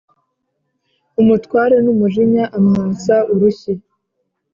[1.21, 3.73] umutware numujinya amwasa urushyi